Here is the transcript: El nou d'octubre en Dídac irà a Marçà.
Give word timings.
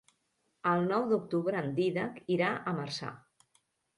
El 0.71 0.85
nou 0.91 1.03
d'octubre 1.11 1.59
en 1.61 1.69
Dídac 1.79 2.17
irà 2.37 2.49
a 2.55 2.73
Marçà. 2.81 3.13